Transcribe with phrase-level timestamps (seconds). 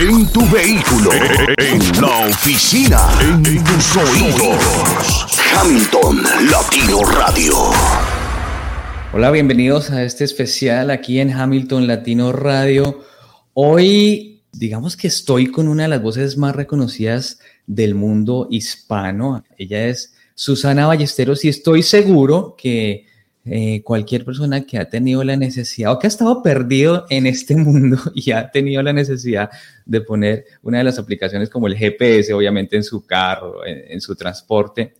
[0.00, 1.10] En tu vehículo,
[1.56, 5.26] en la oficina, en tus oídos.
[5.56, 7.54] Hamilton Latino Radio.
[9.12, 13.00] Hola, bienvenidos a este especial aquí en Hamilton Latino Radio.
[13.54, 19.42] Hoy, digamos que estoy con una de las voces más reconocidas del mundo hispano.
[19.56, 23.07] Ella es Susana Ballesteros y estoy seguro que
[23.50, 27.56] eh, cualquier persona que ha tenido la necesidad o que ha estado perdido en este
[27.56, 29.50] mundo y ha tenido la necesidad
[29.84, 34.00] de poner una de las aplicaciones como el GPS, obviamente en su carro, en, en
[34.00, 34.94] su transporte.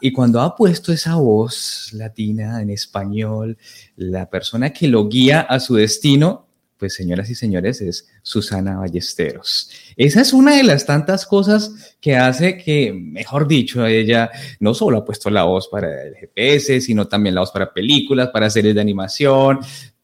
[0.00, 3.56] Y cuando ha puesto esa voz latina en español,
[3.96, 6.43] la persona que lo guía a su destino,
[6.84, 9.70] pues señoras y señores, es Susana Ballesteros.
[9.96, 14.98] Esa es una de las tantas cosas que hace que, mejor dicho, ella no solo
[14.98, 18.74] ha puesto la voz para el GPS, sino también la voz para películas, para series
[18.74, 19.60] de animación,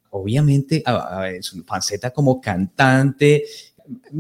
[0.09, 3.45] obviamente a, su faceta como cantante,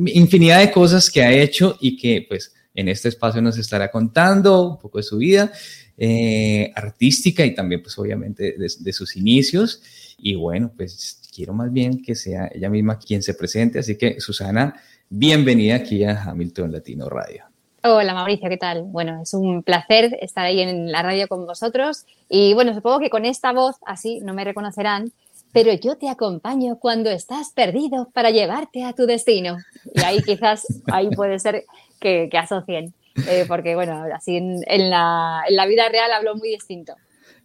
[0.04, 4.72] infinidad de cosas que ha hecho y que pues en este espacio nos estará contando
[4.72, 5.50] un poco de su vida
[5.96, 9.80] eh, artística y también pues obviamente de sus inicios.
[10.18, 13.78] Y bueno, pues quiero más bien que sea ella misma quien se presente.
[13.78, 14.74] Así que, Susana,
[15.08, 17.44] bienvenida aquí a Hamilton Latino Radio.
[17.82, 18.82] Hola Mauricio, ¿qué tal?
[18.82, 23.08] Bueno, es un placer estar ahí en la radio con vosotros y bueno, supongo que
[23.08, 25.12] con esta voz así no me reconocerán,
[25.52, 29.56] pero yo te acompaño cuando estás perdido para llevarte a tu destino.
[29.94, 31.64] Y ahí quizás, ahí puede ser
[32.00, 32.92] que, que asocien,
[33.26, 36.92] eh, porque bueno, así en, en, la, en la vida real hablo muy distinto.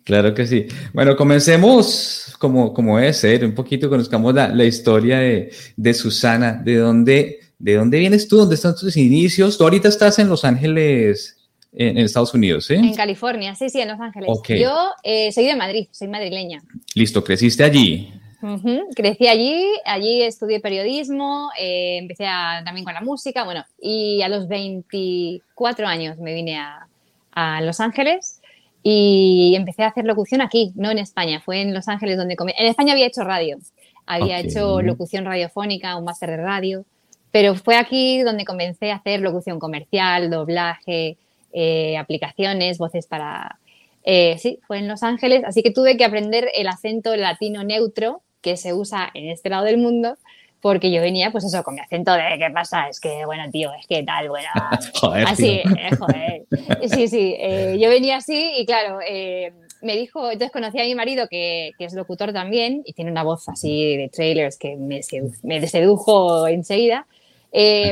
[0.05, 0.67] Claro que sí.
[0.93, 6.53] Bueno, comencemos como, como debe ser, un poquito conozcamos la, la historia de, de, Susana,
[6.53, 9.57] de dónde, de dónde vienes tú, dónde están tus inicios.
[9.57, 11.37] Tú ahorita estás en Los Ángeles,
[11.73, 12.75] en, en Estados Unidos, ¿sí?
[12.75, 14.29] En California, sí, sí, en Los Ángeles.
[14.31, 14.61] Okay.
[14.61, 16.61] Yo eh, soy de Madrid, soy madrileña.
[16.93, 18.13] Listo, creciste allí.
[18.43, 18.83] Uh -huh.
[18.95, 24.29] Crecí allí, allí estudié periodismo, eh, empecé a, también con la música, bueno, y a
[24.29, 26.87] los 24 años me vine a,
[27.31, 28.34] a Los Ángeles
[28.87, 32.53] y empecé a hacer locución aquí, no en España, fue en Los Ángeles donde comí.
[32.55, 33.57] En España había hecho radio,
[34.05, 34.47] había okay.
[34.47, 36.85] hecho locución radiofónica, un máster de radio,
[37.31, 41.17] pero fue aquí donde comencé a hacer locución comercial, doblaje,
[41.51, 43.57] eh, aplicaciones, voces para...
[44.03, 48.21] Eh, sí, fue en Los Ángeles, así que tuve que aprender el acento latino neutro
[48.41, 50.15] que se usa en este lado del mundo
[50.65, 52.89] porque yo venía, pues eso, con mi acento de ¿qué pasa?
[52.89, 54.47] Es que, bueno, tío, es que tal, bueno.
[54.99, 56.45] joder, así, eh, joder.
[56.89, 59.53] Sí, sí, eh, yo venía así y claro, eh,
[59.83, 63.21] me dijo, entonces conocí a mi marido que, que, es locutor también y tiene una
[63.21, 65.01] voz así de trailers que me,
[65.43, 67.05] me sedujo enseguida.
[67.53, 67.91] y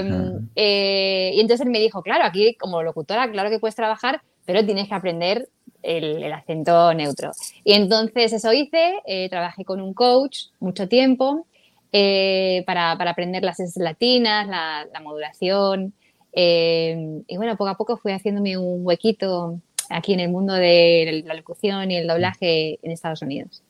[0.56, 4.96] entonces él me dijo, claro, aquí como locutora, claro que puedes trabajar, pero tienes que
[4.96, 5.48] aprender
[5.84, 7.34] el, el acento neutro.
[7.64, 11.46] Y entonces eso hice, trabajé con un coach mucho tiempo
[11.94, 15.94] eh, para, para, aprender las S latinas, la, la modulación.
[16.34, 21.24] Eh, y bueno, poco a poco fui haciéndome un huequito aquí en el mundo de
[21.26, 23.62] la locución y el doblaje en Estados Unidos.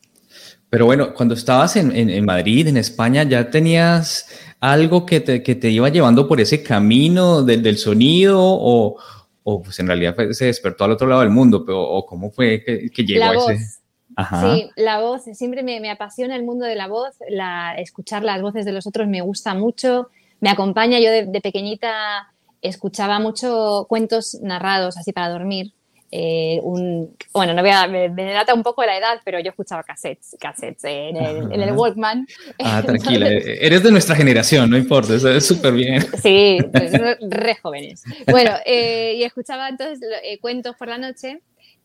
[0.69, 4.27] Pero bueno, cuando estabas en, en, en Madrid, en España, ¿ya tenías
[4.59, 8.95] algo que te, que te iba llevando por ese camino del, del sonido o,
[9.43, 11.65] o, pues en realidad se despertó al otro lado del mundo?
[11.65, 13.82] Pero, ¿O cómo fue que, que llegó la a voz.
[14.15, 14.55] Ajá.
[14.55, 18.41] Sí, la voz, siempre me, me, apasiona el mundo de la voz, la, escuchar las
[18.41, 20.09] voces de los otros me gusta mucho,
[20.39, 25.73] me acompaña, yo de, de pequeñita escuchaba mucho cuentos narrados así para dormir.
[26.15, 29.49] Eh, un, bueno, no voy a, me, me, data un poco la edad, pero yo
[29.49, 32.27] escuchaba cassettes, cassettes en el, en el Walkman.
[32.63, 36.05] Ah, tranquila, eres de nuestra generación, no importa, eso es súper bien.
[36.21, 38.03] Sí, re jóvenes.
[38.29, 41.41] Bueno, eh, y escuchaba entonces eh, cuentos por la noche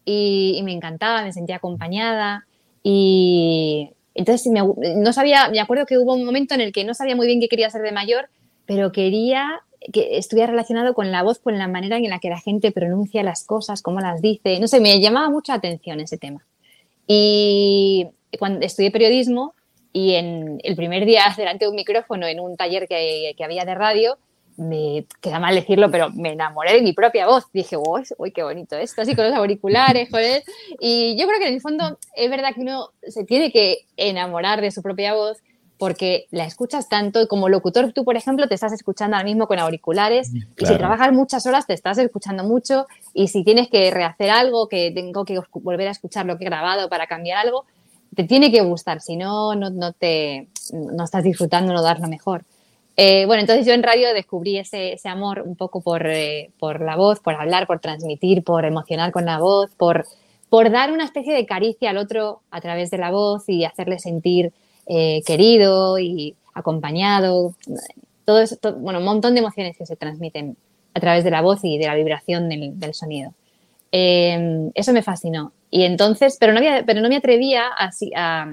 [0.08, 2.46] y, y, me encantaba, me sentía acompañada
[2.82, 4.62] y entonces me,
[4.96, 7.40] no sabía, me acuerdo que hubo un momento en el que no sabía muy bien
[7.40, 8.28] qué quería ser de mayor,
[8.66, 9.60] pero quería
[9.92, 13.22] que estuviera relacionado con la voz, con la manera en la que la gente pronuncia
[13.22, 16.44] las cosas, cómo las dice, no sé, me llamaba mucha atención ese tema.
[17.06, 18.08] Y
[18.38, 19.54] cuando estudié periodismo
[19.92, 23.64] y en el primer día delante de un micrófono en un taller que, que había
[23.64, 24.18] de radio,
[24.58, 27.44] me queda mal decirlo, pero me enamoré de mi propia voz.
[27.52, 30.42] Dije, uy, uy, qué bonito esto, así con los auriculares, joder.
[30.80, 34.60] Y yo creo que en el fondo es verdad que uno se tiene que enamorar
[34.60, 35.38] de su propia voz
[35.78, 39.46] porque la escuchas tanto y como locutor tú, por ejemplo, te estás escuchando ahora mismo
[39.46, 40.78] con auriculares y si Claro.
[40.78, 45.24] trabajas muchas horas te estás escuchando mucho y si tienes que rehacer algo, que tengo
[45.24, 47.64] que volver a escuchar lo que he grabado para cambiar algo,
[48.16, 52.08] te tiene que gustar, si no, no, no te, no estás disfrutando, no das lo
[52.08, 52.44] mejor.
[53.00, 56.80] Eh, bueno, entonces yo en radio descubrí ese, ese amor un poco por, eh, por
[56.80, 60.04] la voz, por hablar, por transmitir, por emocionar con la voz, por,
[60.50, 64.00] por dar una especie de caricia al otro a través de la voz y hacerle
[64.00, 64.52] sentir
[64.88, 67.54] eh, querido y acompañado.
[68.24, 70.56] Todo eso, to- bueno, un montón de emociones que se transmiten
[70.92, 73.32] a través de la voz y de la vibración del, sonido.
[73.92, 75.52] Eso me fascinó.
[75.70, 78.52] Y entonces, pero no, había- pero no me atrevía así a,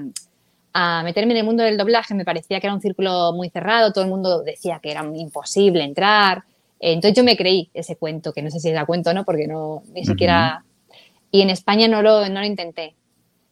[0.78, 3.92] a meterme en el mundo del doblaje, me parecía que era un círculo muy cerrado,
[3.94, 6.44] todo el mundo decía que era imposible entrar.
[6.78, 9.46] Entonces yo me creí ese cuento, que no sé si era cuento o no, porque
[9.46, 10.64] no, ni siquiera...
[11.30, 12.94] Y en España no lo, no lo intenté.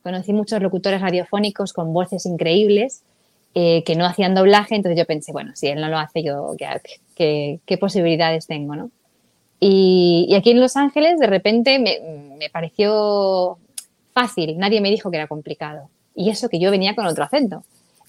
[0.03, 3.03] Conocí muchos locutores radiofónicos con voces increíbles
[3.55, 6.55] eh, que no hacían doblaje, entonces yo pensé, bueno, si él no lo hace, yo
[6.59, 6.67] qué,
[7.15, 8.91] qué- qué posibilidades tengo, ¿no?
[9.61, 12.01] Y, y aquí en Los Ángeles, de repente, me,
[12.39, 13.57] me pareció
[14.13, 15.89] fácil, nadie me dijo que era complicado.
[16.15, 17.63] Y eso que yo venía con otro acento.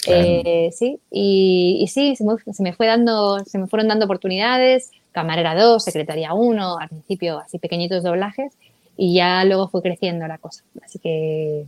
[0.04, 0.24] Claro.
[0.24, 4.06] Eh, sí, y, y sí, se me, se me fue dando, se me fueron dando
[4.06, 8.54] oportunidades, camarera 2, secretaría 1, al principio así pequeñitos doblajes,
[8.98, 10.64] y ya luego fue creciendo la cosa.
[10.84, 11.66] Así que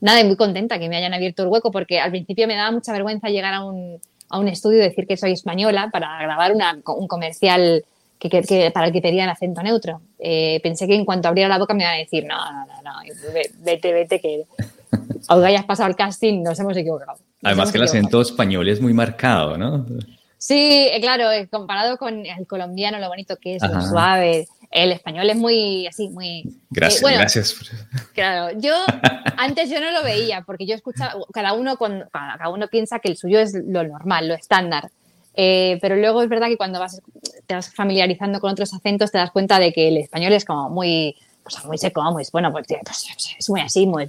[0.00, 2.92] nada, muy contenta que me hayan abierto el hueco, porque al principio me daba mucha
[2.92, 3.98] vergüenza llegar a un,
[4.28, 7.82] a un estudio y decir que soy española para grabar una- un comercial
[8.18, 10.02] que, que- que- para el que pedían acento neutro.
[10.18, 12.82] Eh, pensé que en cuanto abriera la boca me iban a decir, no, no, no,
[12.82, 14.44] no, ve- vete, vete, que
[15.28, 17.12] aunque hayas pasado el casting, nos hemos equivocado.
[17.12, 17.98] Nos Además hemos que el equivocado".
[17.98, 19.86] acento español es muy marcado, ¿no?
[20.38, 23.82] Sí, eh, claro, eh, comparado con el colombiano, lo bonito que es, lo Ajá.
[23.82, 24.48] suave.
[24.70, 26.44] El español es muy así, muy.
[26.70, 27.54] Gracias, eh, bueno, gracias.
[28.14, 28.74] Claro, yo
[29.36, 33.08] antes yo no lo veía porque yo escuchaba, cada uno, con, cada uno piensa que
[33.08, 34.90] el suyo es lo normal, lo estándar.
[35.34, 37.00] Eh, pero luego es verdad que cuando vas,
[37.46, 40.70] te vas familiarizando con otros acentos te das cuenta de que el español es como
[40.70, 44.08] muy, pues, muy seco, muy, bueno, pues, pues, es muy así, muy,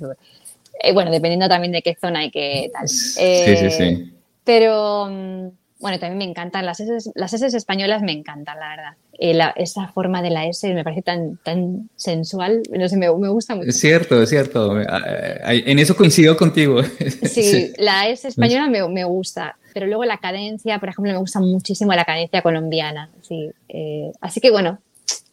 [0.84, 2.88] eh, bueno, dependiendo también de qué zona y qué tal.
[2.88, 4.14] Sí, Eh, sí, sí.
[4.44, 5.48] Pero mm,
[5.80, 8.94] bueno, también me encantan las S, las S españolas, me encantan, la verdad.
[9.18, 13.12] Eh, la- esa forma de la S me parece tan, tan sensual, no sé, me,
[13.18, 13.70] me gusta mucho.
[13.70, 14.80] Es cierto, es cierto.
[14.80, 16.82] En eso coincido contigo.
[17.24, 21.40] Sí, la S española me, me gusta, pero luego la cadencia, por ejemplo, me gusta
[21.40, 23.10] muchísimo la cadencia colombiana.
[23.22, 24.80] Sí, eh, así que bueno,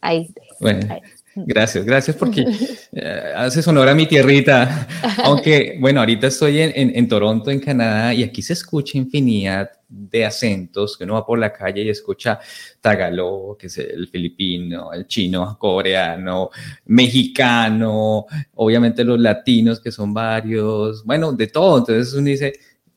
[0.01, 0.29] ahí.
[0.59, 0.99] Bueno, ahí.
[1.35, 2.45] Gracias, gracias porque
[2.91, 4.87] eh, haces honor a mi tierrita.
[5.23, 9.69] Aunque, bueno, ahorita estoy en, en- en Toronto, en Canadá, y aquí se escucha infinidad
[9.87, 12.39] de acentos, que uno va por la calle y escucha
[12.79, 16.51] tagalog, que es el filipino, el chino, coreano,
[16.85, 21.79] mexicano, obviamente los latinos, que son varios, bueno, de todo.
[21.79, 22.53] Entonces uno dice,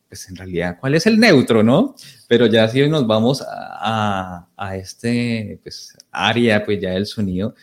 [0.07, 1.95] pues en realidad, ¿cuál es el neutro, no?
[2.27, 7.55] Pero ya si nos vamos a, a- a este, pues, área, pues ya del sonido,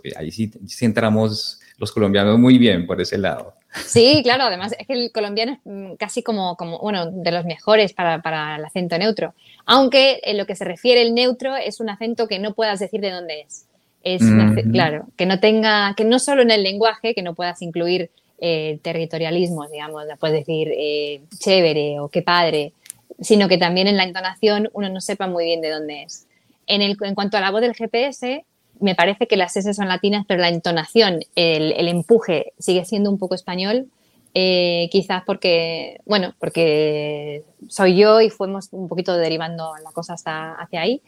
[0.00, 3.54] pues ahí sí, sí entramos los colombianos muy bien por ese lado.
[3.86, 7.44] Sí, claro, además es que el colombiano es mm, casi como, como bueno, de los
[7.44, 9.34] mejores para, para el acento neutro.
[9.66, 13.00] Aunque en lo que se refiere el neutro es un acento que no puedas decir
[13.00, 13.66] de dónde es.
[14.04, 14.22] Es
[14.70, 18.78] claro, que no tenga, que no solo en el lenguaje, que no puedas incluir eh,
[18.82, 22.74] territorialismos, digamos, puedes decir eh, chévere o qué padre,
[23.18, 26.26] sino que también en la entonación uno no sepa muy bien de dónde es.
[26.66, 28.44] En, el, en cuanto a la voz del GPS,
[28.84, 33.18] me parece que las S son latinas, pero la entonación, el, empuje sigue siendo un
[33.18, 33.88] poco español.
[34.34, 40.54] Eh, quizás porque, bueno, porque soy yo y fuimos un poquito derivando la cosa hasta
[40.54, 41.00] hacia ahí,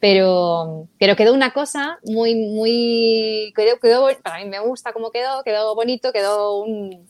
[0.00, 5.42] pero, pero quedó una cosa muy, muy, quedó, quedó, para mí me gusta cómo quedó,
[5.44, 7.06] quedó bonito, quedó un,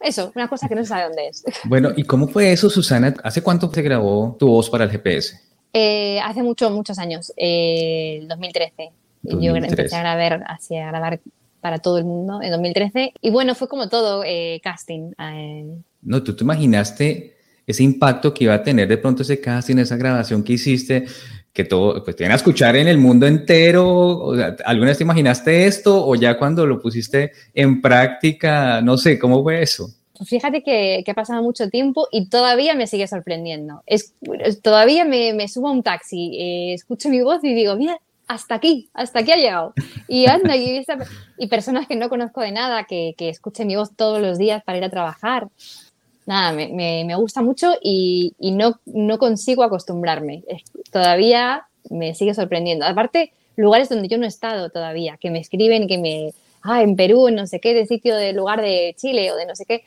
[0.00, 1.42] eso, una cosa que no se sabe dónde es.
[1.64, 3.14] Bueno, ¿y cómo fue eso, Susana?
[3.24, 5.40] ¿Hace cuánto se grabó tu voz para el GPS?
[5.72, 8.92] Eh, hace muchos, muchos años, eh, el eh, 2013.
[9.22, 11.20] Yo empecé a grabar, así, a grabar
[11.60, 13.12] para todo el mundo en 2013.
[13.20, 15.12] Y bueno, fue como todo eh, casting.
[15.18, 15.66] Eh.
[16.02, 19.96] No, tú te imaginaste ese impacto que iba a tener de pronto ese casting, esa
[19.96, 21.04] grabación que hiciste,
[21.52, 23.86] que todo, pues te iban a escuchar en el mundo entero.
[24.18, 28.80] O sea, ¿Alguna vez te imaginaste esto o ya cuando lo pusiste en práctica?
[28.80, 29.90] No sé, ¿cómo fue eso?
[30.24, 33.82] Fíjate que, que ha pasado mucho tiempo y todavía me sigue sorprendiendo.
[33.86, 34.14] Es,
[34.62, 38.54] todavía me, me subo a un taxi, eh, escucho mi voz y digo, mira, hasta
[38.54, 39.74] aquí, hasta aquí ha llegado.
[40.06, 40.98] Y anda, y, esa-
[41.38, 44.62] y personas que no conozco de nada, que, que escuchen mi voz todos los días
[44.64, 45.48] para ir a trabajar.
[46.26, 50.44] Nada, me, me- me gusta mucho y, y no, no consigo acostumbrarme.
[50.92, 52.84] Todavía me sigue sorprendiendo.
[52.84, 56.32] Aparte, lugares donde yo no he estado todavía, que me escriben, que me,
[56.62, 59.46] ah, en Perú, en no sé qué, de sitio de lugar de Chile o de
[59.46, 59.84] no sé qué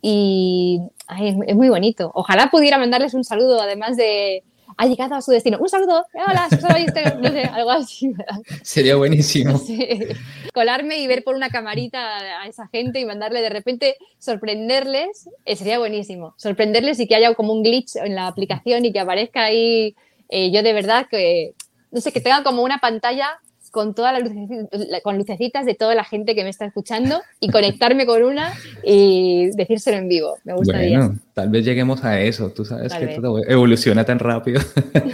[0.00, 2.10] y ay, es muy bonito.
[2.14, 4.44] Ojalá pudiera mandarles un saludo, además de
[4.78, 5.58] ha llegado a su destino.
[5.60, 6.48] Un saludo, hola,
[7.20, 8.12] no sé, algo así.
[8.62, 9.58] Sería buenísimo.
[9.68, 9.98] Sí.
[10.54, 15.56] Colarme y ver por una camarita a esa gente y mandarle de repente sorprenderles, eh,
[15.56, 16.34] sería buenísimo.
[16.38, 19.94] Sorprenderles y que haya como un glitch en la aplicación y que aparezca ahí
[20.28, 21.54] eh, yo de verdad que,
[21.90, 25.94] no sé, que tenga como una pantalla con todas las lucecitas, con lucecitas de toda
[25.94, 30.38] la gente que me está escuchando y conectarme con una y decírselo en vivo.
[30.44, 30.98] Me gustaría.
[30.98, 32.50] Bueno, tal vez lleguemos a eso.
[32.50, 33.16] Tú sabes Tal que vez.
[33.16, 34.60] todo evoluciona tan rápido.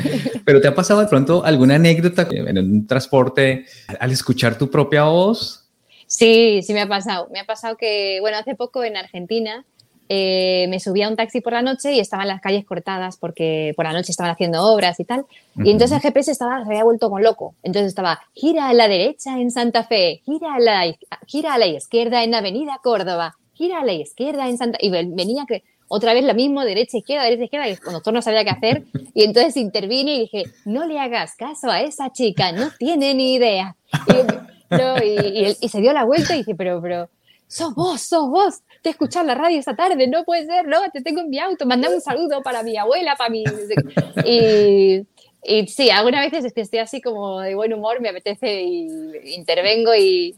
[0.45, 3.67] Pero ¿te ha pasado de pronto alguna anécdota en un transporte
[3.99, 5.65] al escuchar tu propia voz?
[6.07, 7.29] Sí, sí me ha pasado.
[7.33, 9.65] Me ha pasado que, bueno, hace poco en Argentina
[10.09, 13.73] eh, me subí a un taxi por la noche y estaban las calles cortadas porque
[13.77, 15.25] por la noche estaban haciendo obras y tal.
[15.57, 17.55] Y entonces el GPS estaba, se había vuelto con loco.
[17.63, 20.95] Entonces estaba, gira a la derecha en Santa Fe, gira a la,
[21.27, 24.79] gira a la izquierda en Avenida Córdoba, gira a la izquierda en Santa...
[24.81, 28.13] Y ven- venía que otra vez lo mismo, derecha, izquierda, derecha, izquierda, y el conductor
[28.13, 28.83] no sabía qué hacer.
[29.15, 33.35] Y entonces intervine y dije, no le hagas caso a esa chica, no tiene ni
[33.35, 33.77] idea.
[34.09, 37.09] Y, no, y, y él- y se dio la vuelta y dice, pero, pero,
[37.55, 40.67] sos vos, sos vos, te he escuchado en la radio esta tarde, no puede ser,
[40.67, 43.45] no, te tengo en mi auto, mandame un saludo para mi abuela, para mi...
[44.27, 45.07] Y,
[45.45, 48.89] y sí, algunas veces es que estoy así como de buen humor, me apetece y
[49.37, 50.35] intervengo y,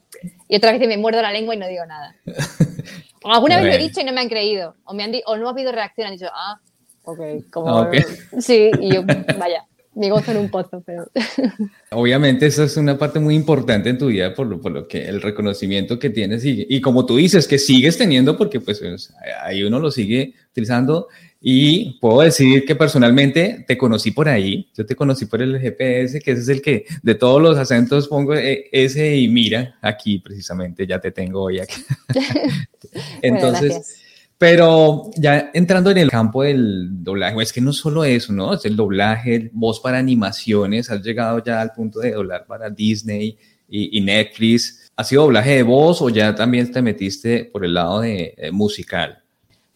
[0.49, 2.17] y otras veces me muerdo la lengua y no digo nada.
[3.23, 5.37] O alguna vez lo he dicho y no me han creído, o, me han o
[5.37, 6.61] no ha habido reacción, han dicho, ah,
[7.05, 7.21] ok,
[7.51, 7.69] como...
[7.69, 7.95] Ah, ok.
[8.41, 9.05] Sí, y yo,
[9.39, 9.65] vaya,
[9.97, 11.11] me gozo en un pozo, pero...
[11.91, 15.09] Obviamente esa es una parte muy importante en tu vida por lo, por lo que
[15.09, 19.13] el reconocimiento que tienes y, y como tú dices, que sigues teniendo porque pues es-
[19.43, 21.09] ahí uno lo sigue utilizando.
[21.41, 26.21] Y puedo decir que personalmente te conocí por ahí, yo te conocí por el GPS,
[26.21, 30.19] que ese es el que de todos los acentos pongo eh, ese y mira, aquí
[30.19, 31.83] precisamente ya te tengo hoy aquí.
[33.23, 34.03] Entonces...
[34.39, 38.53] Pero ya entrando en el campo del doblaje, es que no solo eso, ¿no?
[38.55, 43.39] Es el doblaje, voz para animaciones, has llegado ya al punto de doblar para Disney
[43.69, 44.91] y, Netflix.
[44.95, 48.51] ¿Ha sido doblaje de voz o ya también te metiste por el lado de eh,
[48.51, 49.23] musical?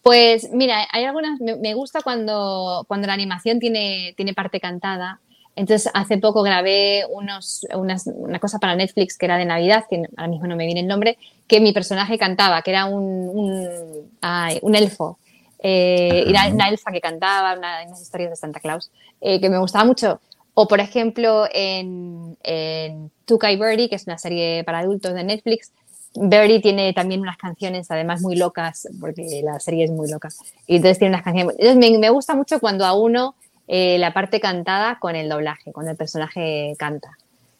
[0.03, 5.21] Pues mira, hay algunas, me, me gusta cuando, cuando la animación tiene, tiene parte cantada.
[5.55, 10.03] Entonces, hace poco grabé unos, unas, una cosa para Netflix que era de Navidad, que
[10.15, 11.17] ahora mismo no me viene el nombre,
[11.47, 15.17] que mi personaje cantaba, que era un, un, ay, un elfo.
[15.59, 19.59] Eh, era una elfa que cantaba, una, unas historias de Santa Claus, eh, que me
[19.59, 20.19] gustaba mucho.
[20.53, 25.23] O, por ejemplo, en, en Tuca y Birdie, que es una serie para adultos de
[25.23, 25.71] Netflix,
[26.13, 30.29] Birdie tiene también unas canciones, además muy locas, porque la serie es muy loca.
[30.67, 31.55] Y entonces tiene unas canciones.
[31.57, 33.35] Entonces me, me gusta mucho cuando a uno
[33.73, 37.17] eh, la parte cantada con el doblaje, cuando el personaje canta.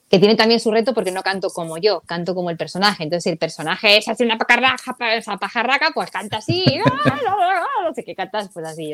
[0.09, 3.03] Que tiene también su reto porque no canto como yo, canto como el personaje.
[3.03, 6.65] Entonces, si el personaje es así una pajarraca, esa pajarraca, pues canta así.
[7.85, 8.93] no sé qué cantas, pues así.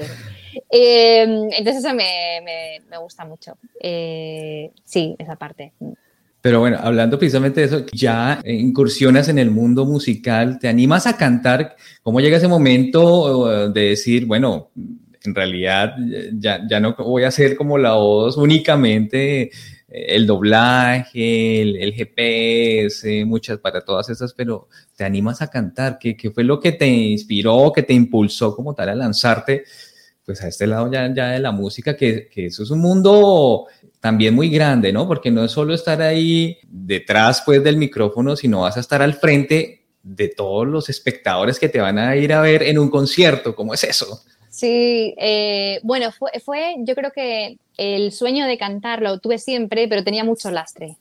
[0.69, 3.57] Eh, entonces, eso me, me, me gusta mucho.
[3.81, 5.73] Eh, sí, esa parte.
[6.41, 11.17] Pero bueno, hablando precisamente de eso, ya incursionas en el mundo musical, ¿te animas a
[11.17, 11.77] cantar?
[12.03, 14.69] ¿Cómo llega ese momento eh, de decir, bueno,
[15.23, 15.95] en realidad
[16.33, 19.51] ya, ya no voy a ser como la voz únicamente
[19.89, 25.97] eh, el doblaje, el, el GPS, muchas para todas esas, pero te animas a cantar?
[25.99, 29.63] ¿Qué, ¿Qué fue lo que te inspiró, que te impulsó como tal a lanzarte?
[30.25, 33.67] Pues a este lado ya, ya de la música, que, que eso es un mundo
[34.01, 35.07] también muy grande, ¿no?
[35.07, 39.13] Porque no es solo estar ahí detrás pues del micrófono, sino vas a estar al
[39.13, 43.55] frente de todos los espectadores que te van a ir a ver en un concierto.
[43.55, 44.21] ¿Cómo es eso?
[44.57, 49.87] Sí, eh, bueno, fue, fue, yo creo que el sueño de cantar lo tuve siempre,
[49.87, 50.97] pero tenía mucho lastre.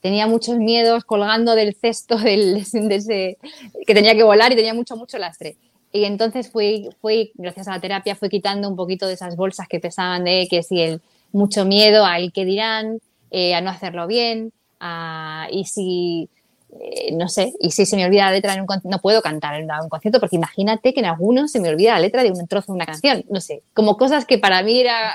[0.00, 3.36] Tenía muchos miedos colgando del cesto del, de
[3.84, 5.56] que tenía que volar y tenía mucho, mucho lastre.
[5.92, 9.66] Y entonces fui, fui, gracias a la terapia, fui quitando un poquito de esas bolsas
[9.66, 11.02] que pesaban de que si el
[11.32, 13.00] mucho miedo al que dirán,
[13.32, 16.28] eh, a no hacerlo bien, a, y si,
[16.78, 19.54] eh, no sé, y si se me olvida la letra, en un, no puedo cantar
[19.54, 22.46] en un concierto, porque imagínate que en algunos se me olvida la letra de un
[22.46, 25.14] trozo de una canción, no sé, como cosas que para mí era,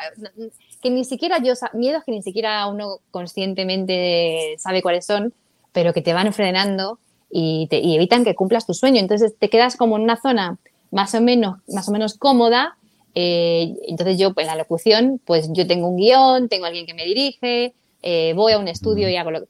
[0.81, 5.33] que ni siquiera yo, miedos que ni siquiera uno conscientemente sabe cuáles son,
[5.71, 8.99] pero que te van frenando y, te, y evitan que cumplas tu sueño.
[8.99, 10.57] Entonces te quedas como en una zona
[10.91, 12.77] más o menos, más o menos cómoda.
[13.13, 17.03] Eh, entonces yo, en la locución, pues yo tengo un guion, tengo alguien que me
[17.03, 19.47] dirige, eh, voy a un estudio y hago lo que...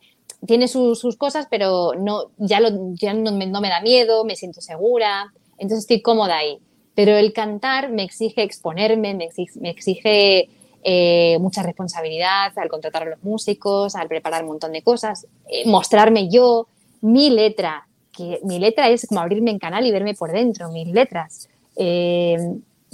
[0.48, 5.80] Tiene sus, cosas, pero no, ya, lo, no, me, da miedo, me siento segura, entonces
[5.80, 6.60] estoy cómoda ahí.
[6.94, 10.50] Pero el cantar me exige exponerme, me exige,
[10.88, 15.68] eh, mucha responsabilidad al contratar a los músicos, al preparar un montón de cosas, eh,
[15.68, 16.68] mostrarme yo,
[17.02, 20.88] mi letra, que mi letra es como abrirme en canal y verme por dentro, mis
[20.88, 21.50] letras.
[21.76, 22.38] eh,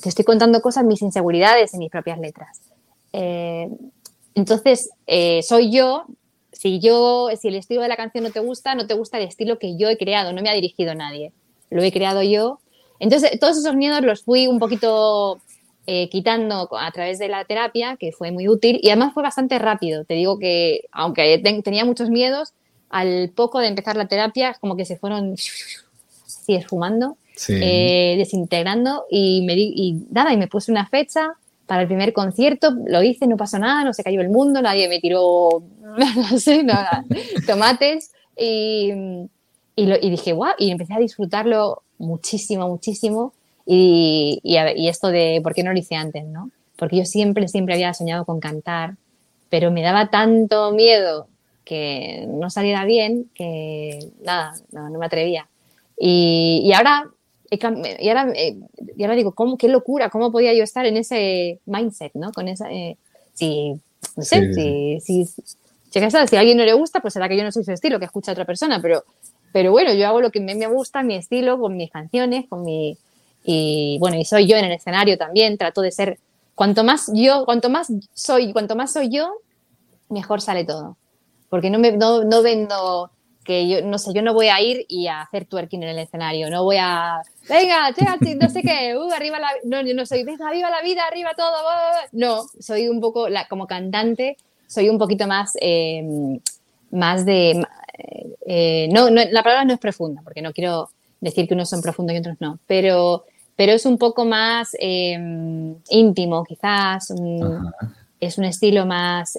[0.01, 2.59] te estoy contando cosas, mis inseguridades en mis propias letras.
[4.33, 4.89] Entonces,
[5.43, 6.05] soy yo.
[6.61, 9.23] Si yo, si el estilo de la canción no te gusta, no te gusta el
[9.23, 11.31] estilo que yo he creado, no me ha dirigido nadie.
[11.71, 12.59] Lo he creado yo.
[12.99, 15.41] Entonces, todos esos miedos los fui un poquito
[15.87, 19.57] eh, quitando a través de la terapia, que fue muy útil y además fue bastante
[19.57, 20.05] rápido.
[20.05, 22.53] Te digo que, aunque tenía muchos miedos,
[22.91, 27.17] al poco de empezar la terapia, como que se fueron así esfumando,
[27.49, 31.37] eh, desintegrando y me y nada, y me puse una fecha
[31.71, 34.89] para el primer concierto, lo hice, no pasó nada, no se cayó el mundo, nadie
[34.89, 37.05] me tiró, no sé, nada,
[37.47, 38.91] tomates y,
[39.77, 43.31] y, lo, y dije, guau, y empecé a disfrutarlo muchísimo, muchísimo
[43.65, 46.51] y, y, esto de por qué no lo hice antes, ¿no?
[46.75, 48.97] Porque yo siempre, siempre había soñado con cantar,
[49.49, 51.29] pero me daba tanto miedo
[51.63, 55.47] que no saliera bien que nada, no, me atrevía.
[55.97, 57.09] Y, y ahora
[57.51, 58.57] y ahora, eh,
[58.95, 62.31] y ahora digo, ¿cómo, qué locura, cómo podía yo estar en ese mindset, ¿no?
[62.31, 62.95] Con esa, eh,
[63.33, 63.73] si,
[64.15, 67.51] no sé, si, si, si, a alguien no le gusta, pues será que yo no
[67.51, 69.03] soy su estilo, que escucha a otra persona, pero,
[69.51, 72.63] pero bueno, yo hago lo que me, me gusta, mi estilo, con mis canciones, con
[72.63, 72.97] mi,
[73.43, 76.19] y bueno, y soy yo en el escenario también, trato de ser,
[76.55, 79.33] cuanto más yo, cuanto más soy, cuanto más soy yo,
[80.07, 80.95] mejor sale todo,
[81.49, 83.11] porque no, me, no, no vendo
[83.43, 85.99] que yo, no sé, yo no voy a ir y a hacer twerking en el
[85.99, 87.89] escenario, no voy a, venga,
[88.39, 91.31] no sé qué, uh, arriba la, no, yo no soy, venga, viva la vida, arriba
[91.35, 91.57] todo,
[92.11, 96.39] no, soy un poco, la, como cantante, soy un poquito más, em,
[96.91, 97.65] más de,
[98.45, 101.81] eh, no, no, la palabra no es profunda, porque no quiero decir que unos son
[101.81, 107.11] profundos y otros no, pero, pero es un poco más em, íntimo, quizás,
[108.19, 109.37] es un estilo más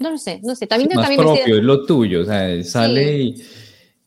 [0.00, 0.66] no lo sé, no sé.
[0.66, 3.44] También, es más también propio, es lo tuyo, o sea, sale y,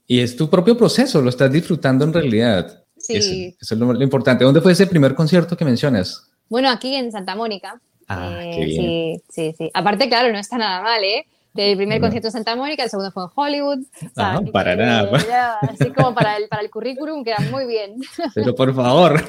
[0.07, 2.83] y, es tu propio proceso, lo estás disfrutando en realidad.
[2.97, 3.55] Sí.
[3.59, 4.43] Eso, es lo, importante.
[4.43, 6.31] ¿Dónde fue ese primer concierto que mencionas?
[6.49, 7.79] Bueno, aquí en Santa Mónica.
[8.07, 8.81] Ah, eh, qué bien.
[8.81, 9.71] Sí, sí, sí.
[9.73, 11.25] Aparte, claro, no está nada mal, ¿eh?
[11.55, 13.79] El primer concierto en Santa Mónica, el segundo fue en Hollywood.
[14.15, 15.59] Ah, para nada.
[15.61, 17.97] así como para el, para el currículum, queda muy bien.
[18.33, 19.23] Pero por favor.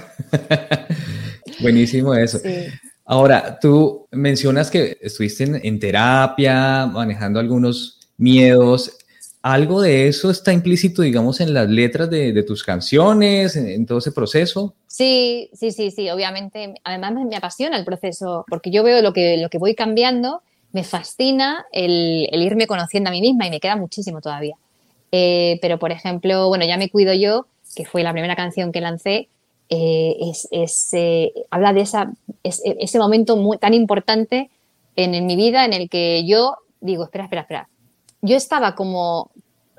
[1.61, 2.39] Buenísimo eso.
[2.39, 2.69] Sí.
[3.07, 8.97] Ahora, tú mencionas que estuviste en, terapia, manejando algunos miedos.
[9.43, 14.11] ¿Algo de eso está implícito, digamos, en las letras de, tus canciones, en, todo ese
[14.11, 14.75] proceso?
[14.87, 16.75] Sí, sí, sí, sí, obviamente.
[16.83, 20.41] Además me, apasiona el proceso, porque yo veo lo que, lo que voy cambiando,
[20.73, 24.57] me fascina el, irme conociendo a mí misma y me queda muchísimo todavía.
[25.13, 28.81] Eh, pero, por ejemplo, bueno, ya me cuido yo, que fue la primera canción que
[28.81, 29.29] lancé,
[29.69, 30.17] eh,
[30.51, 34.51] es, eh, habla de esa, ese momento muy, tan importante
[34.97, 37.69] en, mi vida en el que yo digo, espera, espera, espera.
[38.21, 39.31] Yo estaba como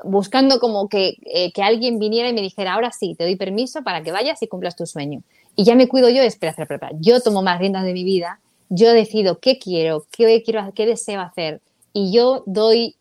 [0.03, 3.83] buscando como que, eh, que, alguien viniera y me dijera, ahora sí, te doy permiso
[3.83, 5.21] para que vayas y cumplas tu sueño.
[5.55, 6.91] Y ya me cuido yo, espera, espera, espera.
[6.99, 11.21] Yo tomo más riendas de mi vida, yo decido qué quiero, qué, quiero, qué deseo
[11.21, 11.61] hacer.
[11.93, 12.97] Y yo doy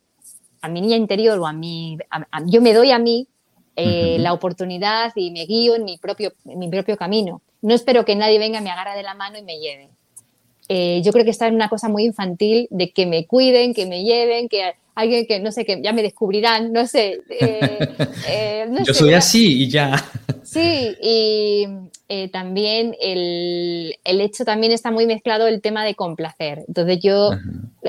[0.60, 1.98] a mi niña interior o a mí,
[2.46, 3.28] yo me doy a mí
[3.76, 7.42] eh, la oportunidad y me guío en mi, propio, mi propio camino.
[7.60, 9.88] No espero que nadie venga, me agarre de la mano y me lleve.
[10.68, 13.87] Eh, yo creo que está en una cosa muy infantil de que me cuiden, que
[13.87, 17.20] me lleven, que alguien que no sé, que ya me descubrirán, no sé.
[17.28, 20.02] Eh, yo soy así y ya.
[20.44, 21.66] Sí, y
[22.30, 26.64] también el, el, hecho también está muy mezclado el tema de complacer.
[26.68, 27.30] Entonces yo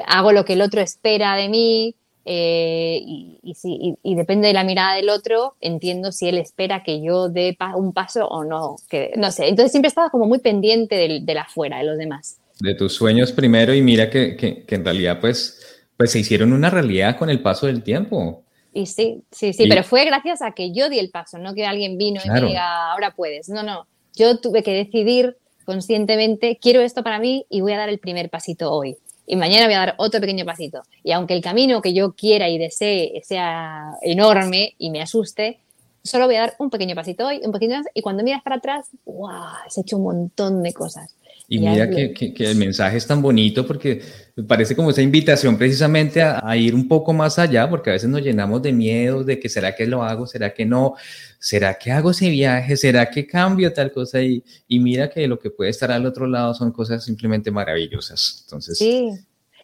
[0.07, 1.95] hago lo que el otro espera de mí,
[2.27, 7.55] eh, y, depende de la mirada del otro, entiendo si él espera que yo dé
[7.75, 9.47] un paso o no, que, no sé.
[9.47, 12.39] Entonces siempre he estado como muy pendiente de, de la afuera, de los demás.
[12.59, 16.71] De tus sueños primero y mira que, que, en realidad pues, pues se hicieron una
[16.71, 18.43] realidad con el paso del tiempo.
[18.73, 21.65] Y sí, sí, sí, pero fue gracias a que yo di el paso, no que
[21.65, 23.49] alguien vino y me diga, ahora puedes.
[23.49, 27.89] No, no, yo tuve que decidir conscientemente, quiero esto para mí y voy a dar
[27.89, 30.83] el primer pasito hoy y mañana voy a dar otro pequeño pasito.
[31.03, 35.59] Y aunque el camino que yo quiera y desee sea enorme y me asuste,
[36.03, 38.89] solo voy a dar un pequeño pasito hoy, un más, y cuando miras para atrás,
[39.05, 39.29] ¡wow!
[39.65, 41.15] Has hecho un montón de cosas.
[41.47, 44.01] Y, mira que, que, el mensaje es tan bonito porque
[44.47, 48.21] parece como esa invitación precisamente a, ir un poco más allá, porque a veces nos
[48.21, 50.95] llenamos de miedo, de que será que lo hago, será que no,
[51.39, 55.37] será que hago ese viaje, será que cambio tal cosa y, y mira que lo
[55.37, 58.41] que puede estar al otro lado son cosas simplemente maravillosas.
[58.45, 59.11] Entonces, sí,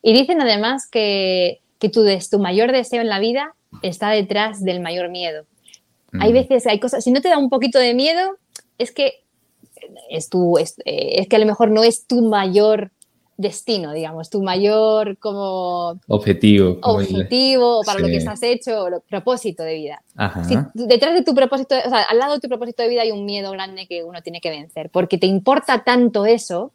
[0.04, 4.82] y dicen además que, que tu, tu mayor deseo en la vida está detrás del
[4.82, 5.46] mayor miedo.
[6.20, 8.38] Hay veces, hay cosas, si no te da un poquito de miedo,
[8.78, 9.24] es que
[10.10, 12.92] es, tu, es, eh, es, que a lo mejor no es tu mayor
[13.38, 19.74] destino, digamos, tu mayor como objetivo, objetivo para lo que estás hecho, o propósito de
[19.76, 20.04] vida.
[20.74, 23.26] detrás de tu propósito, o sea, al lado de tu propósito de vida hay un
[23.26, 26.72] miedo grande que uno tiene que vencer, porque te importa tanto eso,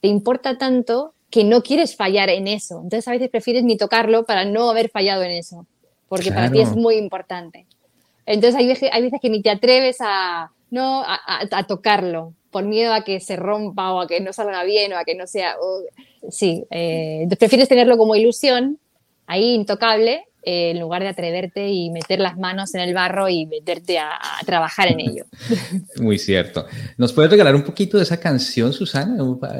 [0.00, 2.80] te importa tanto que no quieres fallar en eso.
[2.82, 5.66] Entonces a veces prefieres ni tocarlo para no haber fallado en eso,
[6.08, 7.66] porque para ti es muy importante.
[8.26, 12.94] Entonces hay veces, hay veces que ni te atreves a, no, a tocarlo, por miedo
[12.94, 15.56] a que se rompa o a que no salga bien o a que no sea...
[16.30, 18.78] sí, eh, prefieres tenerlo como ilusión,
[19.26, 23.46] ahí intocable, eh, en lugar de atreverte y meter las manos en el barro y
[23.46, 25.24] meterte a, trabajar en ello.
[26.00, 26.64] Muy cierto.
[26.96, 29.16] ¿Nos puedes regalar un poquito de esa canción, Susana?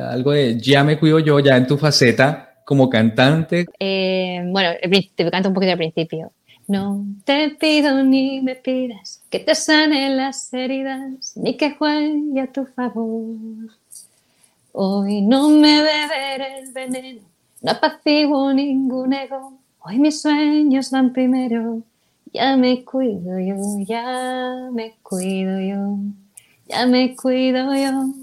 [0.09, 3.66] Algo de Ya me cuido yo, ya en tu faceta como cantante.
[3.81, 4.70] Eh, bueno,
[5.16, 6.31] te canto un poquito al principio.
[6.66, 12.46] No te pido ni me pidas que te sane las heridas, ni que juegue a
[12.46, 13.37] tu favor.
[14.72, 17.20] Hoy no me beberé el veneno,
[17.61, 19.59] no apaciguo ningún ego.
[19.81, 21.83] Hoy mis sueños van primero.
[22.33, 25.98] Ya me cuido yo, ya me cuido yo,
[26.66, 28.14] ya me cuido yo,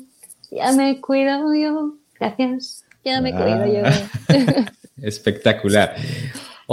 [0.50, 1.96] ya me cuido yo.
[2.20, 3.84] Gracias, ya me cuido yo.
[3.86, 4.72] Ah.
[5.02, 5.96] Espectacular.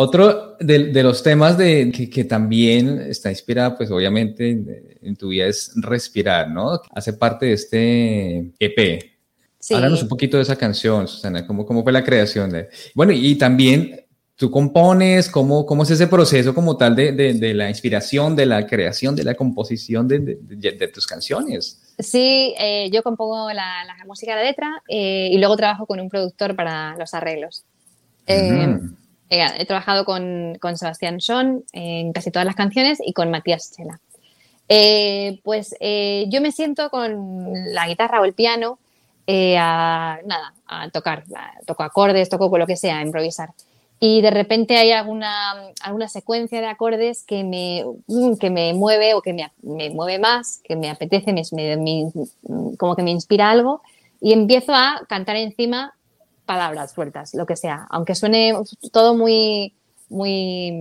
[0.00, 4.48] Otro de, los temas de, que, también está inspirada, pues obviamente
[5.02, 6.80] en, tu vida es respirar, ¿no?
[6.94, 9.02] Hace parte de este EP.
[9.58, 9.74] Sí.
[9.74, 12.48] Háblanos un poquito de esa canción, Susana, ¿cómo, cómo fue la creación?
[12.50, 14.06] De, bueno, y también
[14.36, 18.68] tú compones, ¿cómo, cómo es ese proceso como tal de, de, la inspiración, de la
[18.68, 21.82] creación, de la composición de, tus canciones?
[21.98, 25.98] Sí, eh, yo compongo la, la, música de la letra eh, y luego trabajo con
[25.98, 27.64] un productor para los arreglos.
[28.28, 28.78] Eh,
[29.30, 34.00] he trabajado con, con Sebastián Schon en casi todas las canciones y con Matías Chela.
[34.68, 38.78] Eh, pues eh, yo me siento con la guitarra o el piano
[39.26, 41.24] eh, a, nada, a tocar,
[41.66, 43.50] toco acordes, toco con lo que sea, a improvisar.
[44.00, 49.14] Y de repente hay alguna, alguna secuencia de acordes que me, mm, que me mueve
[49.14, 52.12] o que me, me mueve más, que me apetece, me, me,
[52.78, 53.82] como que me inspira algo
[54.20, 55.94] y empiezo a cantar encima
[56.48, 58.54] palabras sueltas, lo que sea, aunque suene
[58.90, 59.74] todo muy,
[60.08, 60.72] muy,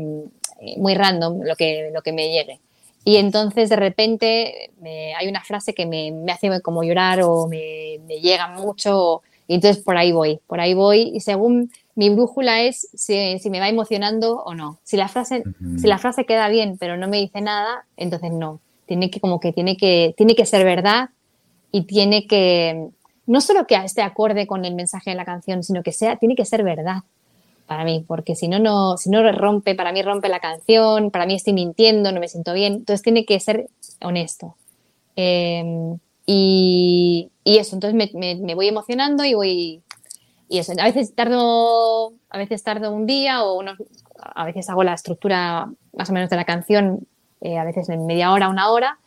[0.78, 2.62] muy random lo que, lo que me llegue.
[3.04, 4.72] Y entonces de repente
[5.18, 9.56] hay una frase que me, me, hace como llorar o me, me, llega mucho y
[9.56, 13.60] entonces por ahí voy, por ahí voy y según mi brújula es si, si me
[13.60, 14.80] va emocionando o no.
[14.84, 15.44] Si la, frase,
[15.80, 18.62] si la frase queda bien pero no me dice nada, entonces no.
[18.86, 21.10] Tiene que como que tiene que, tiene que ser verdad
[21.72, 22.88] y tiene que,
[23.28, 26.36] no solo que esté acorde con el mensaje de la canción, sino que sea, tiene
[26.36, 27.04] que ser verdad
[27.68, 31.26] para mí, porque si no, no, si no rompe, para mí rompe la canción, para
[31.26, 33.68] mí estoy mintiendo, no me siento bien, entonces tiene que ser
[34.02, 34.56] honesto.
[35.18, 39.82] Em, y, eso, entonces me, voy emocionando y voy,
[40.48, 43.62] y eso, a veces tardo, a veces tardo un día o
[44.36, 47.06] a veces hago la estructura más o menos de la canción,
[47.42, 48.98] eh, a veces en media hora, una hora,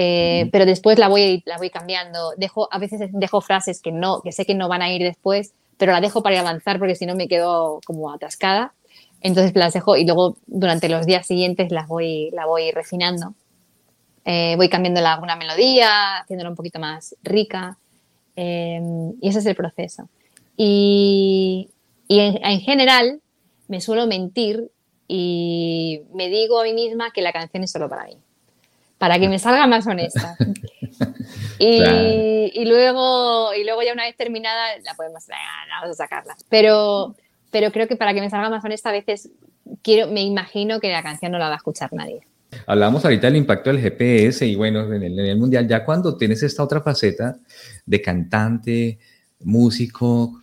[0.00, 2.32] eh, pero después la voy, la voy cambiando.
[2.36, 5.54] Dejo, a veces dejo frases que, no, que sé que no van a ir después,
[5.76, 8.74] pero la dejo para avanzar porque si no me quedo como atascada.
[9.20, 13.34] Entonces las dejo y luego durante los días siguientes las voy, la voy refinando.
[14.24, 17.76] Eh, voy cambiando alguna melodía, haciéndola un poquito más rica.
[18.36, 18.80] Eh,
[19.20, 20.08] y ese es el proceso.
[20.56, 21.70] Y,
[22.06, 23.20] y en, en general
[23.66, 24.70] me suelo mentir
[25.08, 28.16] y me digo a mí misma que la canción es solo para mí
[28.98, 30.36] para que me salga más honesta.
[31.58, 35.24] y, luego, y luego ya una vez terminada la podemos
[35.80, 36.36] vamos a sacarla.
[36.48, 37.14] Pero,
[37.50, 39.30] pero creo que para que me salga más honesta a veces
[39.82, 42.26] quiero, me imagino que la canción no la va a escuchar nadie.
[42.66, 46.62] Hablamos ahorita del impacto del GPS y bueno, en el, mundial, ya cuando tienes esta
[46.62, 47.36] otra faceta
[47.84, 48.98] de cantante,
[49.40, 50.40] músico,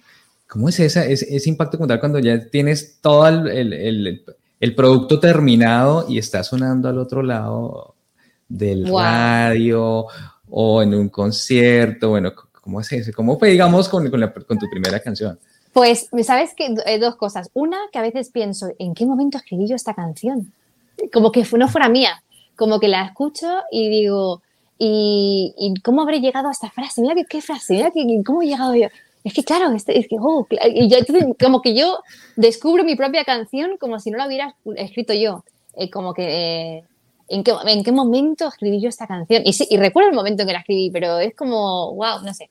[0.48, 4.24] ¿cómo es esa, ese, impacto como tal cuando ya tienes todo el, el,
[4.60, 7.95] el, producto terminado y está sonando al otro lado?
[8.48, 10.08] Del radio
[10.50, 12.10] o en un concierto?
[12.10, 13.12] Bueno, ¿cómo es eso?
[13.16, 15.40] ¿Cómo fue, digamos, con, con, tu primera canción?
[15.74, 16.74] Pues, ¿sabes qué?
[16.86, 17.50] Eh, dos cosas.
[17.54, 20.54] Una, que a veces pienso, ¿en qué momento escribí yo esta canción?
[21.12, 22.24] Como que no fuera mía.
[22.56, 24.42] Como que la escucho y digo,
[24.78, 27.02] ¿y, cómo habré llegado a esta frase?
[27.02, 27.92] Mira qué frase, mira
[28.26, 28.88] cómo he llegado yo.
[29.26, 30.98] Es que claro, es que, oh, y yo,
[31.42, 32.00] como que yo
[32.36, 35.44] descubro mi propia canción como si no la hubiera escrito yo.
[35.74, 36.84] Eh, como que eh,
[37.28, 39.42] ¿En qué, ¿en qué, momento escribí yo esta canción?
[39.46, 42.50] Y, sí, recuerdo el momento en que la escribí, pero es como, wow, no sé,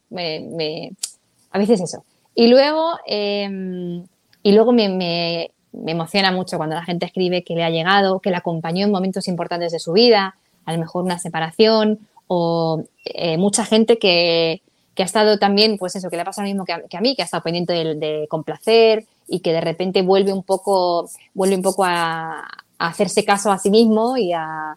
[1.51, 2.05] a veces eso.
[2.35, 4.05] Y luego, em,
[4.43, 5.51] y luego me, me,
[5.87, 9.29] emociona mucho cuando la gente escribe que le ha llegado, que le acompañó en momentos
[9.29, 14.63] importantes de su vida, a lo mejor una separación, o eh, mucha gente que,
[14.95, 17.17] que ha estado también, pues eso, que le ha pasado lo mismo que a, mí,
[17.17, 21.63] que ha estado pendiente de, complacer y que de repente vuelve un poco, vuelve un
[21.63, 22.47] poco a,
[22.89, 24.77] hacerse caso a sí mismo y a,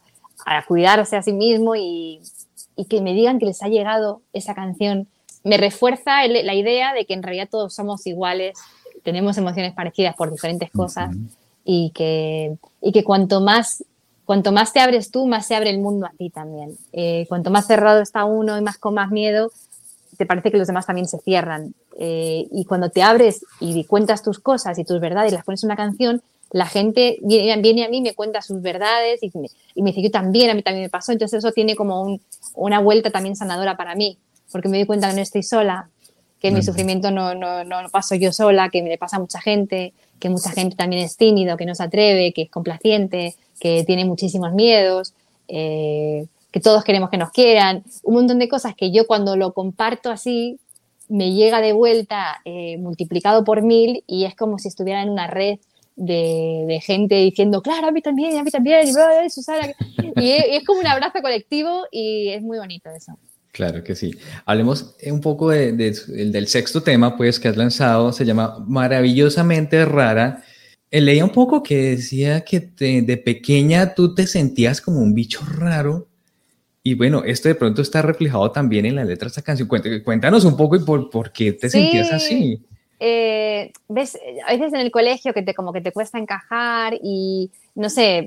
[0.67, 2.22] cuidarse a sí mismo y,
[2.89, 5.08] que me digan que les ha llegado esa canción.
[5.43, 8.58] Me refuerza la idea de que en realidad todos somos iguales,
[9.04, 11.15] tenemos emociones parecidas por diferentes cosas
[11.63, 13.84] y, que, y que cuanto más
[14.28, 16.78] cuanto más te abres tú, más se abre el mundo a ti también.
[16.91, 19.52] Eh, cuanto más cerrado está uno y más con más miedo,
[20.17, 21.74] te parece que los demás también se cierran.
[21.98, 25.63] Eh, y cuando te abres y cuentas tus cosas y tus verdades y las pones
[25.63, 27.52] en una canción, la gente viene,
[27.84, 30.90] a mí, me cuenta sus verdades y me, dice, yo también, a mí también me
[30.90, 31.12] pasó.
[31.12, 32.20] Entonces eso tiene como
[32.56, 34.18] una vuelta también sanadora para mí,
[34.52, 35.90] porque me doy cuenta que no estoy sola,
[36.40, 39.42] que mi sufrimiento no, no, no, paso yo sola, que me le pasa a mucha
[39.42, 43.84] gente, que mucha gente también es tímido, que no se atreve, que es complaciente, que
[43.86, 45.14] tiene muchísimos miedos,
[45.48, 49.54] eh, que todos queremos que nos quieran, un montón de cosas que yo cuando lo
[49.54, 50.60] comparto así
[51.10, 55.28] me llega de vuelta eh, multiplicado por mil y es como si estuviera en una
[55.28, 55.58] red
[55.98, 59.74] de, gente diciendo, claro, a mí también, a mí también, y, Susana.
[60.16, 63.20] y, es, como un abrazo colectivo y es muy bonito eso.
[63.52, 64.16] Claro que sí.
[64.46, 70.44] Hablemos un poco del sexto tema, pues, que has lanzado, se llama Maravillosamente Rara
[70.90, 75.42] eh, leía un poco que decía que de pequeña tú te sentías como un bicho
[75.46, 76.08] raro.
[76.82, 79.68] Y bueno, esto de pronto está reflejado también en la letra de esta canción.
[80.04, 82.66] Cuéntanos un poco y por, por qué te sentías así.
[83.00, 87.52] Eh, ves, a veces en el colegio que te como que te cuesta encajar y
[87.76, 88.26] no sé,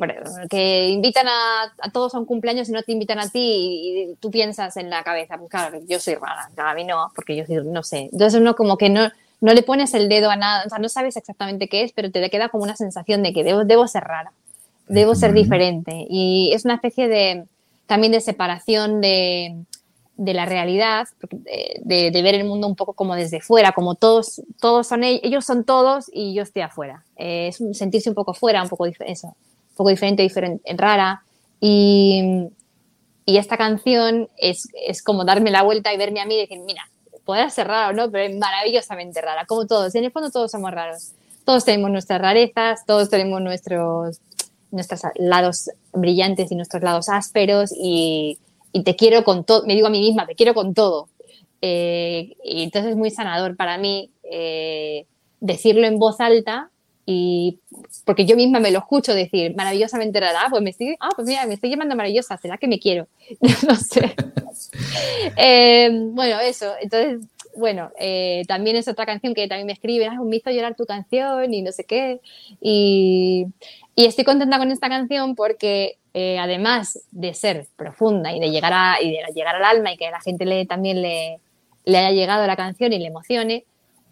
[0.48, 4.30] que invitan a, todos a un cumpleaños y no te invitan a ti y, tú
[4.30, 7.56] piensas en la cabeza, pues claro, yo soy rara, a mí no, porque yo soy,
[7.66, 8.10] no sé.
[8.12, 10.88] Entonces uno como que no, no le pones el dedo a nada, o sea, no
[10.88, 14.04] sabes exactamente qué es, pero te queda como una sensación de que debo, debo ser
[14.04, 14.32] rara,
[14.86, 16.06] debo ser diferente.
[16.08, 17.44] Y es una especie de,
[17.86, 19.64] también de separación de,
[20.20, 21.08] de la realidad,
[21.80, 25.46] de, ver el mundo un poco como desde fuera, como todos, todos son ellos, ellos
[25.46, 27.06] son todos y yo estoy afuera.
[27.16, 31.22] Eh, es sentirse un poco fuera, un poco, eso, un poco diferente, diferente, rara.
[31.58, 32.50] Y,
[33.24, 36.58] y esta canción es, es, como darme la vuelta y verme a mí y decir,
[36.66, 36.82] mira,
[37.24, 38.10] podrá ser raro, ¿no?
[38.10, 39.94] Pero es maravillosamente rara, como todos.
[39.94, 41.12] En el fondo todos somos raros.
[41.46, 44.20] Todos tenemos nuestras rarezas, todos tenemos nuestros,
[44.70, 48.38] nuestros lados brillantes y nuestros lados ásperos y,
[48.72, 51.08] y te quiero con todo, me digo a mí misma, te quiero con todo.
[51.62, 55.04] Eh, y entonces es muy sanador para mí eh,
[55.40, 56.70] decirlo en voz alta
[57.04, 57.58] y
[58.04, 61.44] porque yo misma me lo escucho decir maravillosamente rara, pues me estoy, ah, pues mira,
[61.46, 63.08] me estoy llamando maravillosa, ¿será que me quiero?
[63.68, 64.14] no sé.
[65.36, 66.72] Eh, bueno, eso.
[66.80, 67.20] Entonces,
[67.56, 70.86] bueno, eh, también es otra canción que también me escribe, ah, me hizo llorar tu
[70.86, 72.20] canción y no sé qué.
[72.60, 73.46] Y,
[73.96, 79.00] estoy contenta con esta canción porque eh, además de ser profunda y de llegar, a,
[79.00, 81.40] y de llegar al alma y que a la gente le, también le,
[81.84, 83.64] le haya llegado la canción y le emocione,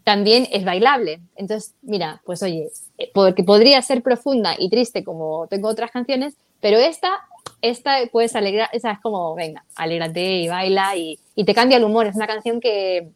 [0.05, 1.21] también es bailable.
[1.37, 2.71] Entonces, mira, pues oye,
[3.13, 7.21] porque podría ser profunda y triste como tengo otras canciones, pero esta
[7.63, 12.07] esta puedes alegrar, esa es como, venga, alégrate y baila y, te cambia el humor.
[12.07, 13.09] Es una canción que,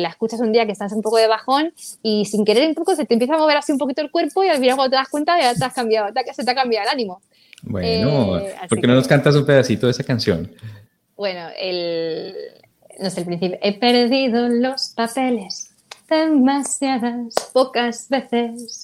[0.00, 2.94] la escuchas un día que estás un poco de bajón y sin querer un poco
[2.94, 4.96] se te empieza a mover así un poquito el cuerpo y al final cuando te
[4.96, 7.20] das cuenta ya te has cambiado, se te ha cambiado el ánimo.
[7.62, 10.52] Bueno, eh, ¿por qué no nos cantas un pedacito de esa canción?
[11.16, 12.34] Bueno, el,
[13.00, 13.58] no sé, el principio.
[13.62, 15.70] He perdido los papeles
[16.08, 18.82] demasiadas pocas veces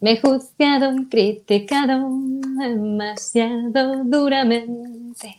[0.00, 2.08] me he juzgado y criticado
[2.58, 5.36] demasiado duramente.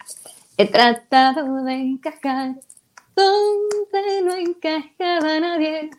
[0.57, 2.55] He tratado de encajar
[3.15, 5.89] donde no encajaba nadie.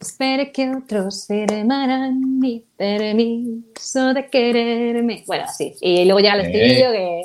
[0.00, 5.24] Espero que otros firmaran mi permiso de quererme.
[5.26, 5.74] Bueno, así.
[5.80, 7.22] Y luego llega el estribillo que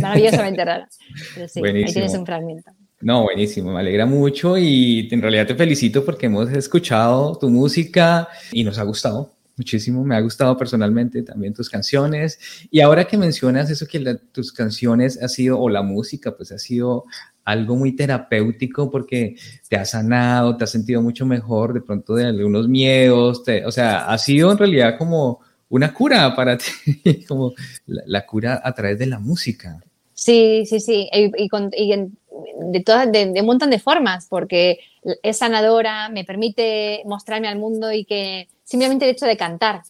[0.00, 0.86] maravillosamente raro.
[1.34, 2.70] Pero sí, ahí tienes un fragmento.
[3.00, 8.28] No, buenísimo, me alegra mucho y en realidad te felicito porque hemos escuchado tu música
[8.52, 12.38] y nos ha gustado muchísimo, me ha gustado personalmente también tus canciones.
[12.70, 14.00] Y ahora que mencionas eso, que
[14.32, 17.04] tus canciones ha sido, o la música, pues ha sido
[17.44, 19.36] algo muy terapéutico porque
[19.68, 24.06] te ha sanado, te has sentido mucho mejor de pronto de algunos miedos, o sea,
[24.06, 26.58] ha sido en realidad como una cura para
[27.02, 27.52] ti, como
[27.86, 29.80] la, cura a través de la música.
[30.12, 34.80] Sí, sí, sí, y, con, de, todas, de, de un montón de formas, porque
[35.22, 39.82] es sanadora, me permite mostrarme al mundo y que simplemente el hecho de cantar,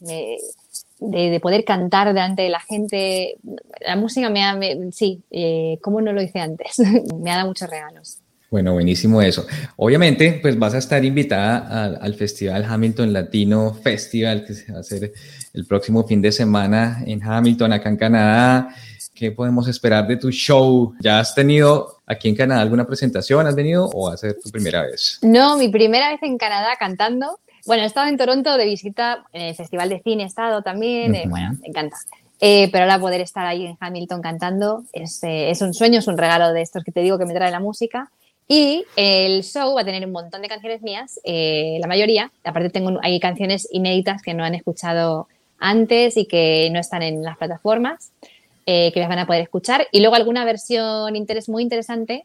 [1.01, 3.37] de, poder cantar delante de la gente,
[3.81, 4.59] la música me ha,
[4.93, 6.79] sí, eh, como no lo hice antes,
[7.21, 8.19] me ha dado muchos regalos.
[8.51, 9.47] Bueno, buenísimo eso.
[9.77, 14.81] Obviamente, pues vas a estar invitada al, Festival Hamilton Latino Festival, que se va a
[14.81, 15.13] hacer
[15.55, 18.75] el próximo fin de semana en Hamilton, acá en Canadá
[19.21, 20.95] ¿Qué podemos esperar de tu show?
[20.99, 23.47] ¿Ya has tenido aquí en Canadá alguna presentación?
[23.47, 25.19] ¿Has venido o va a ser tu primera vez?
[25.21, 27.39] No, mi primera vez en Canadá cantando.
[27.71, 31.15] Bueno, he estado en Toronto de visita, en el Festival de Cine he estado también,
[31.15, 31.31] eh, Ujú.
[31.31, 31.97] bueno, me encanta.
[32.41, 36.09] Eh, pero ahora poder estar ahí en Hamilton cantando es, eh, es un sueño, es
[36.09, 38.11] un regalo de estos que te digo que me trae la música.
[38.49, 42.33] Y el show va a tener un montón de canciones mías, eh, la mayoría.
[42.43, 45.29] Aparte tengo hay canciones inéditas que no han escuchado
[45.61, 48.11] antes y que no están en las plataformas,
[48.67, 49.87] que las van a poder escuchar.
[49.93, 52.25] Y luego alguna versión interés, muy interesante,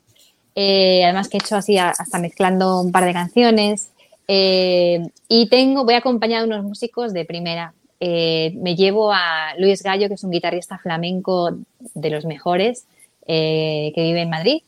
[0.55, 3.91] además que he hecho así a- hasta mezclando un par de canciones.
[4.27, 7.73] Eh, y tengo, voy acompañado de unos músicos de primera.
[7.99, 11.51] Eh, me llevo a Luis Gallo, que es un guitarrista flamenco
[11.93, 12.87] de los mejores,
[13.27, 14.61] eh, que vive en Madrid.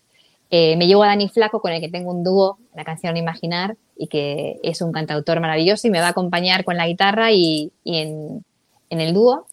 [0.50, 4.08] Me llevo a Dani Flaco, con el que tengo un dúo, la canción Imaginar, y
[4.08, 8.44] que es un cantautor maravilloso y me va a acompañar con la guitarra y, en
[8.90, 9.46] el dúo.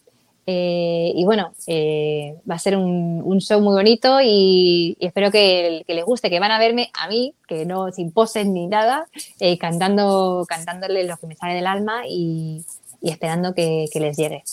[0.47, 5.83] Eh, y bueno, eh, va a ser un, un show muy bonito y, espero que,
[5.87, 9.07] les guste, que van a verme a mí, que no sin poses ni nada,
[9.39, 12.63] eh, cantando, cantándole lo que me sale del alma y,
[13.01, 14.43] y esperando que, que les llegue.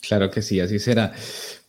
[0.00, 1.12] Claro que sí, así será.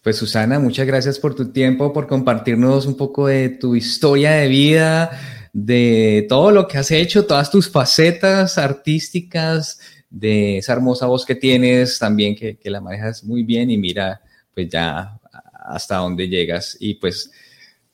[0.01, 4.47] Pues Susana, muchas gracias por tu tiempo, por compartirnos un poco de tu historia de
[4.47, 5.11] vida,
[5.51, 11.35] de todo lo que has hecho, todas tus facetas artísticas, de esa hermosa voz que
[11.35, 14.21] tienes también, que, que la manejas muy bien y mira,
[14.53, 15.19] pues ya
[15.67, 16.77] hasta dónde llegas.
[16.79, 17.31] Y pues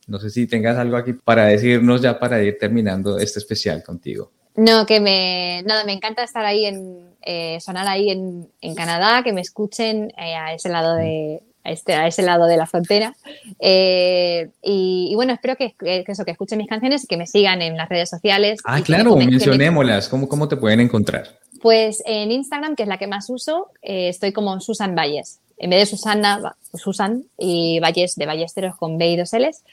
[0.07, 4.31] no sé si tengas algo aquí para decirnos ya para ir terminando este especial contigo.
[4.55, 9.21] No, que me, nada, me encanta estar ahí en, eh, sonar ahí en, en Canadá,
[9.23, 12.65] que me escuchen eh, a ese lado de, a, este, a ese lado de la
[12.65, 13.13] frontera.
[13.59, 17.27] Eh, y, y bueno, espero que, que eso, que escuchen mis canciones y que me
[17.27, 18.59] sigan en las redes sociales.
[18.63, 20.07] Ah, me claro, me- mencionémoslas.
[20.07, 21.39] ¿Cómo, ¿Cómo te pueden encontrar?
[21.65, 25.39] Pues en Instagram, que es la que más uso, eh, estoy como Susan Valles.
[25.57, 29.63] En vez de Susana, Susan y Valles de Ballesteros con B y dos L's.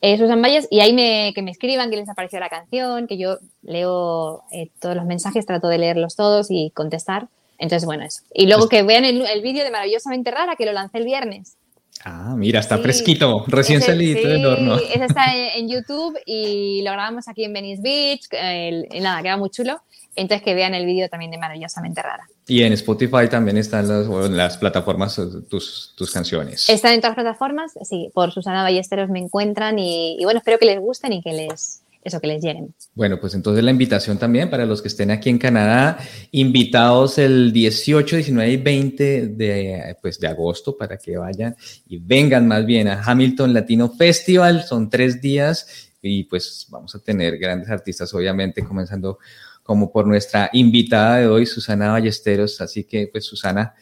[0.00, 3.06] eh, Susan Valles, y ahí me, que me escriban qué les ha parecido la canción,
[3.06, 7.28] que yo leo eh, todos los mensajes, trato de leerlos todos y contestar.
[7.58, 8.22] Entonces, bueno, eso.
[8.34, 11.56] Y luego que vean el, el vídeo de Maravillosamente Rara, que lo lancé el viernes.
[12.04, 12.82] Ah, mira, está Sí.
[12.82, 14.78] fresquito, recién Ese- salido sí, del horno.
[14.78, 18.22] Ese está en, en YouTube y lo grabamos aquí en Venice Beach.
[18.32, 19.80] el- y nada, queda muy chulo.
[20.16, 22.26] Entonces que vean el vídeo también de Maravillosamente Rara.
[22.48, 26.68] Y en Spotify también están las, en las plataformas eh, tus, tus canciones.
[26.68, 30.58] Están en todas las plataformas, sí, por Susana Ballesteros me encuentran y, y bueno, espero
[30.58, 32.72] que les gusten y que les, eso, que les lleguen.
[32.94, 35.98] Bueno, pues entonces la invitación también para los que estén aquí en Canadá,
[36.30, 41.56] invitados el 18, 19 y 20 de, pues, de agosto para que vayan
[41.88, 44.62] y vengan más bien a Hamilton Latino Festival.
[44.62, 49.18] Son tres días y pues vamos a tener grandes artistas, obviamente, comenzando
[49.66, 52.60] como por nuestra invitada de hoy, Susana Ballesteros.
[52.60, 53.74] Así que, pues, Susana,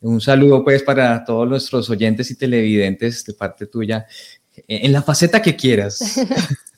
[0.00, 4.06] un saludo pues para todos nuestros oyentes y televidentes de parte tuya,
[4.66, 6.20] en la faceta que quieras.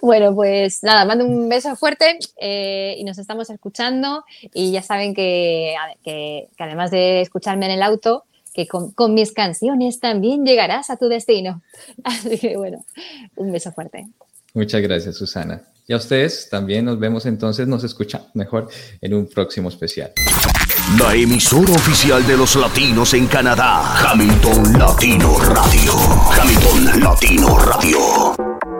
[0.00, 4.24] Bueno, pues nada, mando un beso fuerte eh, y nos estamos escuchando
[4.54, 8.24] y ya saben que, que, que además de escucharme en el auto,
[8.54, 11.62] que con, con mis canciones también llegarás a tu destino.
[12.04, 12.84] Así que bueno,
[13.36, 14.06] un beso fuerte.
[14.54, 15.62] Muchas gracias, Susana.
[15.86, 18.68] Y a ustedes también nos vemos entonces, nos escuchan mejor
[19.00, 20.12] en un próximo especial.
[20.98, 24.10] La emisora oficial de los latinos en Canadá.
[24.10, 25.92] Hamilton Latino Radio.
[26.32, 28.70] Hamilton Latino Radio.